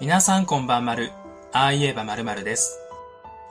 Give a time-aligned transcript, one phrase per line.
[0.00, 1.10] 皆さんこんばんまる。
[1.52, 2.78] ああ言えばまるまるです。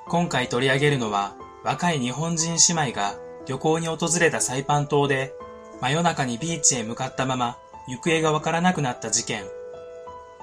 [0.08, 1.36] 今回取り上げるのは、
[1.66, 5.34] 若い日本人姉妹が旅行に訪れたサイパン島で、
[5.82, 7.58] 真夜中にビーチへ向かったまま、
[7.90, 9.44] 行方がわからなくなった事件。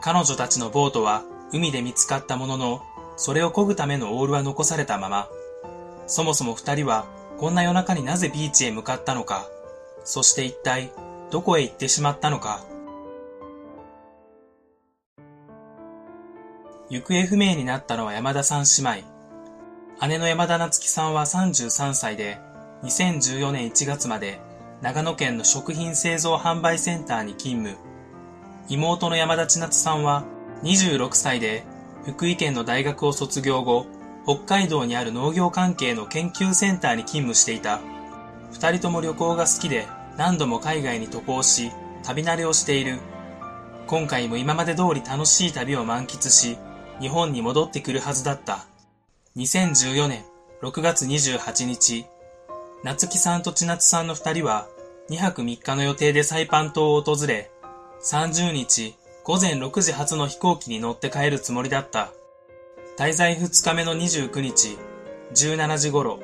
[0.03, 1.22] 彼女たちのボートは
[1.54, 2.82] 海で見つかったものの、
[3.16, 5.30] それを漕ぐためのオールは残されたまま。
[6.07, 7.07] そもそも二人は、
[7.39, 9.48] こんな夜中になぜビーチへ向かったのか、
[10.05, 10.93] そして一体、
[11.30, 12.61] どこへ行ってしまったのか。
[16.94, 20.07] 行方不明になったのは山田さん姉妹。
[20.07, 22.39] 姉の山田夏樹さんは33歳で、
[22.85, 24.39] 2014年1月まで
[24.80, 27.76] 長野県の食品製造販売センターに勤務。
[28.68, 30.22] 妹の山田千夏さんは
[30.62, 31.64] 26歳で
[32.05, 33.86] 福井県の大学を卒業後、
[34.24, 37.80] 北海道にある農業関係の研究センターに勤務していた。
[38.52, 41.72] 二人とも旅行が好きで何度も海外に渡航し、
[42.04, 43.00] 旅慣れをしている。
[43.88, 46.56] 今回も今まで通り楽しい旅を満喫し、
[47.00, 48.67] 日本に戻ってくるはずだった。
[49.37, 50.25] 2014年
[50.62, 52.06] 6月28日、
[52.84, 54.69] 夏木さんと千夏さんの二人は
[55.11, 57.50] 2泊3日の予定でサイパン島を訪れ、
[58.03, 62.12] 30日午前6時発の飛行機に乗って帰るつもりだった。
[62.97, 64.78] 滞在2日目の29日、
[65.34, 66.20] 17時頃、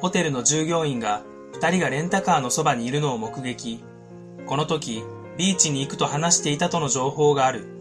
[0.00, 1.22] ホテルの従業員が
[1.54, 3.82] 二人がレンタカーのそばにいるのを目撃。
[4.46, 5.02] この時、
[5.36, 7.77] ビーチに行くと話していたとの情報がある。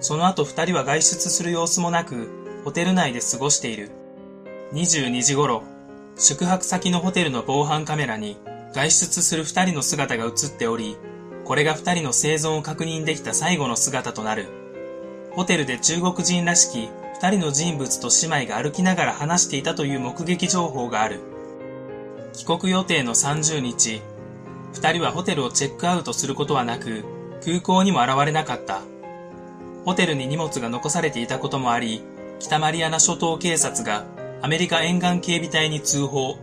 [0.00, 2.28] その後二人は外出する様子もなく、
[2.64, 3.90] ホテル内で過ごしている。
[4.72, 5.62] 22時頃、
[6.16, 8.36] 宿泊先のホテルの防犯カメラに
[8.72, 10.96] 外出する二人の姿が映っており、
[11.44, 14.46] これが二人の生存を確認できた最後の姿となる。
[15.32, 21.20] ホテルで中国人らしき二人の人物と姉妹が歩きながら話していたという目撃情報がある。
[22.32, 24.02] 帰国予定の30日、
[24.72, 27.04] 二人はホテルをチェックアウトすることはなく、
[27.44, 28.82] 空港にも現れなかった。
[29.88, 32.02] ホテルに荷物が残されていたこともあり、
[32.40, 34.04] 北マリアナ諸島警察が
[34.42, 36.36] アメリカ沿岸警備隊に通報。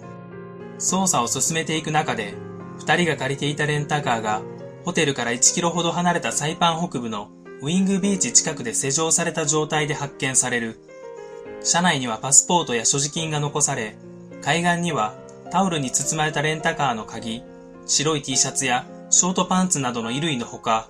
[0.80, 2.34] 捜査を進めていく中で、
[2.80, 4.42] 二人が借りていたレンタカーが、
[4.84, 7.30] ホテルから1キロほど離れたサイパン北部の
[7.62, 10.80] ウィングビーチ近くで施錠された状態で発見される。
[11.62, 13.96] 車内にはパスポートや所持金が残され、
[14.42, 15.14] 海岸には
[15.52, 17.44] タオルに包まれたレンタカーの鍵、
[17.86, 20.90] 白い T シャツやショートパンツなどの衣類のほか、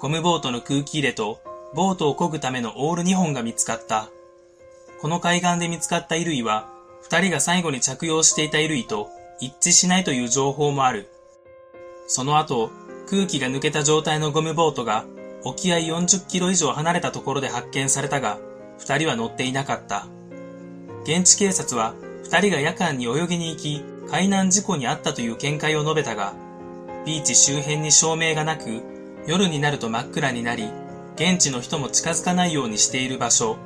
[0.00, 1.38] ゴムボートの空気入れと
[1.74, 4.08] ボートを漕ぐためのオール2本が見つかった。
[5.00, 6.68] この海岸で見つかった衣類は、
[7.02, 9.10] 二人が最後に着用していた衣類と
[9.40, 11.08] 一致しないという情報もある。
[12.06, 12.70] その後、
[13.08, 15.04] 空気が抜けた状態のゴムボートが
[15.44, 18.38] 沖合40キロ以上離れたところで発見されたが、
[18.78, 20.06] 二人は乗っていなかった。
[21.04, 26.34] 現地警察は、二人が夜間に泳ぎに行き、海難事故に遭ったという見解を述べたが、
[27.04, 28.82] ビーチ周辺に照明がなく、
[29.26, 30.70] 夜になると真っ暗になり、
[31.16, 33.56] 現地の人も近づかないようにしている場所。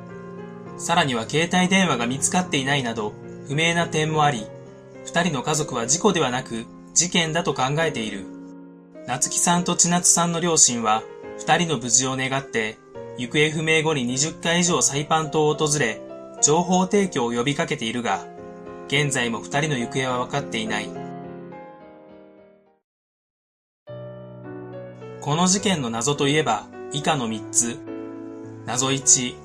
[0.77, 3.13] さらには携帯電話が見つかっていないなど、
[3.47, 4.45] 不明な点もあり、
[5.05, 8.25] 二人の家族は事故ではなく、事件だと考えている。
[9.07, 11.01] 夏木さんと千夏さんの両親は、
[11.39, 12.77] 二人の無事を願って、
[13.17, 16.01] 行方不明後に20回以上サイパン島を訪れ、
[16.41, 18.27] 情報提供を呼びかけているが、
[18.87, 20.89] 現在も二人の行方は分かっていない。
[25.21, 27.77] この事件の謎といえば、以下の3つ。
[28.65, 29.35] 謎1、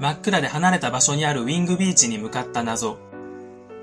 [0.00, 2.98] 真っ暗で離れた場所にあるウィングビーチに向かった謎。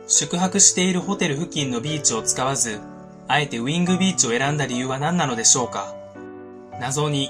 [0.08, 2.80] 宿泊しているホテル付近のビーチを使わず、
[3.28, 5.96] あえてウィングビーチを選んだ理由は何なのでしょうか
[6.80, 7.28] 謎2、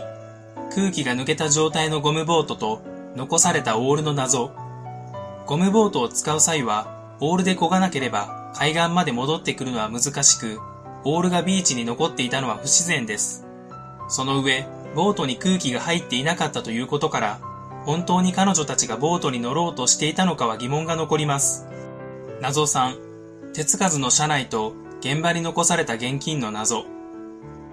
[0.75, 2.81] 空気が抜けた状態のゴムボートと
[3.15, 4.51] 残されたオールの謎。
[5.45, 10.59] ゴムボートを使う際は、オールで漕がなければ海岸まで戻ってくるのは難しく、
[11.03, 13.45] オールがビーチに残っていたのは不自然です。
[14.09, 17.39] その上、ボートに空気が入っていなかったということから、
[17.85, 21.67] 本当に彼女たちがボートに乗ろうとしていたのかは疑問が残ります。
[22.41, 26.85] 謎3、手つかずの車内と現場に残された現金の謎。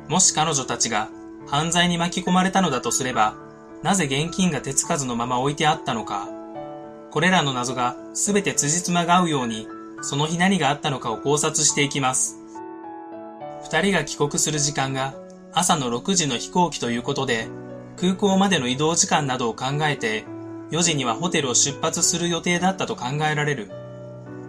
[0.08, 1.08] もし彼女たちが
[1.46, 3.36] 犯罪に巻き込まれたのだとすれば、
[3.82, 6.28] なぜ現金が手つかずのまま置いてあったのか。
[7.10, 9.68] これらの謎がすべて辻褄が合うように、
[10.02, 12.38] その日何があったのかを考察していきます。
[13.62, 15.14] 二人が帰国する時間が
[15.54, 17.46] 朝の6時の飛行機ということで、
[18.00, 20.24] 空港までの移動時間などを考えて、
[20.70, 23.70] 4時にはホテルを出発する予定だったと考えられる。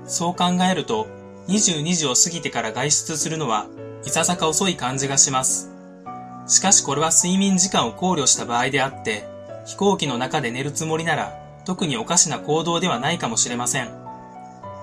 [0.06, 1.08] そう考えると、
[1.50, 3.68] 22時を過ぎてから外出するのは、
[4.06, 5.70] いささか遅い感じがします。
[6.48, 9.28] しかしこれは睡眠時間を考慮した場合であって、
[9.66, 13.90] 飛行機の中で寝るつもりなら、特におかしな行動ではないかもしれません。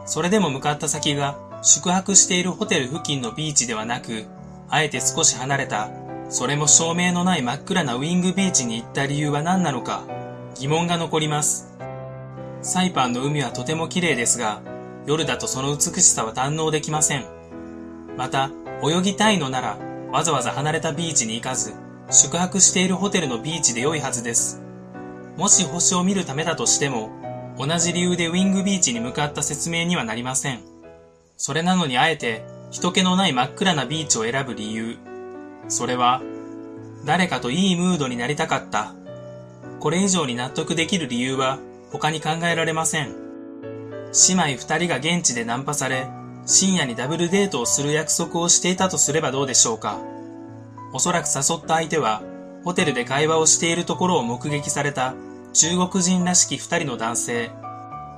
[0.05, 4.27] それでも向かった先が、宿泊しているホテル付近のビーチではなく、
[4.69, 5.91] あえて少し離れた、
[6.31, 10.05] それも照明のない真っ暗なウィングビーチに行った理由は何なのか、
[10.55, 11.77] 疑問が残ります。
[12.63, 14.63] サイパンの海はとても綺麗ですが、
[15.07, 17.25] 夜だとその美しさは堪能できません。
[18.17, 18.53] また、
[18.85, 19.79] 泳ぎたいのなら、
[20.13, 21.75] わざわざ離れたビーチに行かず、
[22.11, 24.63] 宿泊しているホテルのビーチで良いはずです。
[25.37, 27.11] もし星を見るためだとしても、
[27.59, 30.61] 同じ理由でウィングビーチに向かった説明にはなりません。
[31.37, 35.10] それなのにあえて、人気のない真っ暗なビーチを選ぶ理由。
[35.71, 36.21] それは、
[37.07, 38.93] 誰かといいムードになりたかった。
[39.79, 41.59] これ以上に納得できる理由は
[41.91, 43.15] 他に考えられません。
[44.29, 46.07] 姉妹二人が現地でナンパされ、
[46.45, 49.99] 深夜にダブルデートをする約束をしていたとすればどうでしょうか。
[50.93, 52.23] おそらく誘った相手は、
[52.65, 55.15] ホテルで会話をしているところを目撃された
[55.55, 57.51] 中国人らしき二人の男性。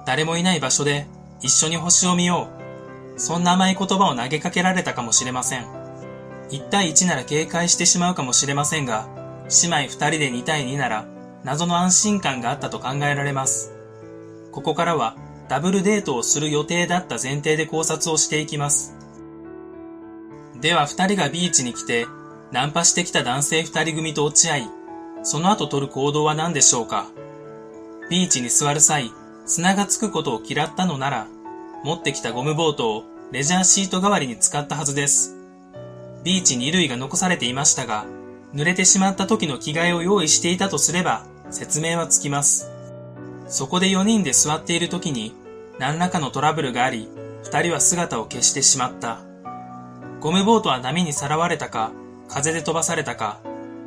[0.07, 1.07] 誰もいない場所で
[1.41, 2.49] 一緒に星を見よ
[3.17, 3.21] う。
[3.21, 5.82] そんな甘い言葉を投げかけられたかもしれません。
[6.53, 9.09] 1対1なら警戒してしまうかもしれませんが、
[9.63, 11.07] 姉妹二人で2対2なら
[11.45, 13.73] 謎の安心感があったと考えられます。
[14.53, 15.17] ここからは
[15.49, 18.95] ダブルデートをする予定だった前提で考察をしていきます。
[20.61, 22.07] では二人がビーチに来て、
[22.53, 24.71] ナンパしてきた男性二人組と落ち合い、
[25.23, 27.07] その後取る行動は何でしょうか
[28.11, 29.11] ビーチに座る際、
[29.47, 31.27] 砂がつくことを嫌ったのなら、
[31.83, 35.42] 持ってきたゴムボートをレジャーシート代わりに使ったはずです。
[36.25, 38.05] ビーチに衣類が残されていましたが、
[38.55, 42.71] 濡れてしまった時の着替えを用意していたとすれば、説明はつきます。
[43.49, 45.35] そこで4人で座っている時に
[45.79, 47.09] 何らかのトラブルがあり、
[47.45, 49.21] 2人は姿を消してしまった。
[50.21, 51.93] ゴムボートは波にさらわれたか、
[52.29, 53.41] 風で飛ばされたか、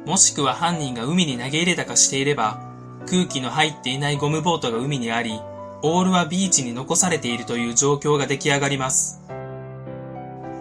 [0.06, 2.60] もしくは犯人が海に投げ入れたかしていれば、
[3.08, 5.40] 空気の入っていないゴムボートが海にあり、
[5.82, 9.22] オールはビーチに残されているという状況が出来上がります。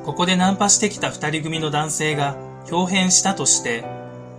[0.05, 2.37] ここでナンパしてきた二人組の男性が
[2.71, 3.85] 表変したとして、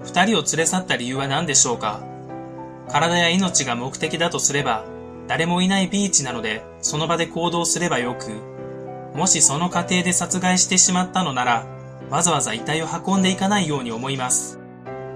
[0.03, 2.01] 二人を連れ去った理由は何でしょうか？
[2.87, 4.85] 体や命が目的だとすれば、
[5.27, 8.29] 誰もいないビーチなので、その場で行動すればよく、
[9.17, 11.65] もしその過程で殺害してしまったのなら、
[12.11, 14.59] わざわざ遺体を運んでいかないように思います。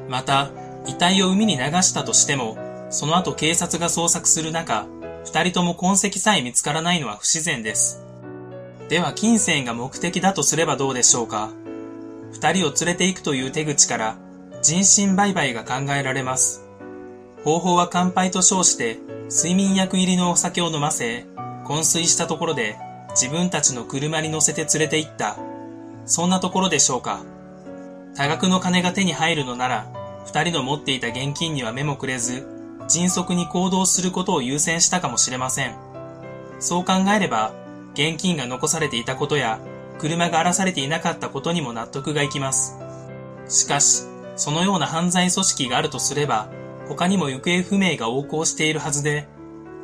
[0.07, 0.49] また、
[0.87, 2.57] 遺体を海に流したとしても、
[2.89, 4.87] その後警察が捜索する中、
[5.25, 8.03] 二人とも痕跡さえ見つからないのは不自然です。
[8.89, 11.51] では金銭が目的だとすればどうでしょうか？
[12.31, 14.17] 二人を連れて行くという手口から
[14.63, 16.65] 人身売買が考えられます。
[17.43, 18.97] 方法は乾杯と称して
[19.29, 21.27] 睡眠薬入りのお酒を飲ませ、
[21.65, 22.77] 昏睡したところで
[23.11, 25.37] 自分たちの車に乗せて連れて行った。
[26.07, 27.21] そんなところでしょうか？
[28.15, 29.85] 多額の金が手に入るのなら、
[30.25, 32.47] 二人の持っていた現金には目もくれず、
[32.87, 35.75] 迅速に行動することを優先したかもしれません。
[36.59, 37.53] そう考えれば、
[37.99, 39.59] 現金が残されていたことや、
[39.97, 42.77] 車が荒らされていなかったことにも納得がいきます。
[43.49, 44.03] しかし、
[44.37, 46.47] そのような犯罪組織があるとすれば、
[46.87, 49.27] 他にも行方不明が横行しているはずで、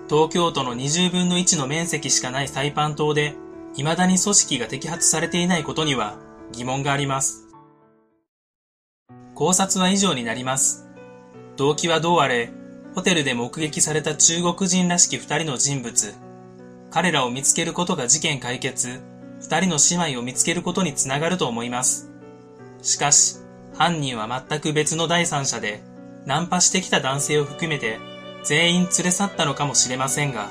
[0.07, 3.35] 東京都の20分の1の面積しかないサイパン島で、
[3.75, 6.18] 未だに組織が摘発されていないことには
[6.53, 7.50] 疑問があります。
[9.33, 10.88] 考察は以上になります。
[11.57, 12.50] 動機はどうあれ、
[12.94, 16.15] ホテルで目撃された中国人らしき二人の人物、
[16.95, 19.01] 彼らを見つけることが事件解決、
[19.42, 22.09] 二人の姉妹を見つけることにつながると思います。
[22.81, 23.35] しかし、
[23.73, 25.83] 犯人は全く別の第三者で、
[26.25, 27.99] ナンパしてきた男性を含めて
[28.45, 30.47] 全員連れ去ったのかもしれませんが、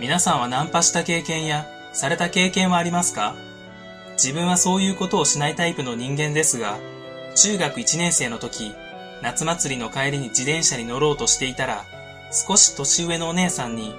[0.00, 3.34] 皆さんはナンパした経験やされた経験はありますか？
[4.12, 6.78] 自分はそういうことをしないタイプの人間ですが、
[7.34, 8.74] 中学1年生の時、
[9.20, 11.84] 夏祭りの帰りに自転車に乗ろうとしていたら、
[12.32, 13.92] 少し年上のお姉さんに、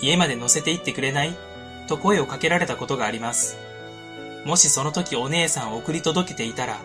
[0.00, 1.36] 家まで乗せて行ってくれない？
[1.86, 3.56] と声をかけられたことがあります。
[4.44, 6.78] もしその時お姉さんを送り届けていたら、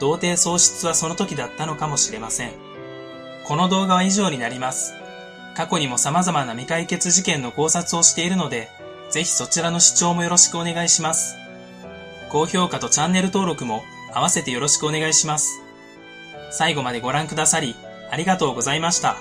[0.00, 2.52] 童貞喪失はその時だったのかもしれません。
[3.44, 4.94] この動画は以上になります。
[5.54, 8.68] 過去にも様々な未解決事件の考察をしているので、
[9.10, 11.36] ぜひそちらの視聴もよろしくお願いします。
[12.28, 15.60] 高評価とチャンネル登録も合わせてよろしくお願いします。
[16.50, 17.74] 最後までご覧くださり、
[18.10, 19.16] ありがとうございました。